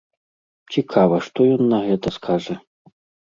[0.75, 2.55] Цікава, што ён на гэта скажа.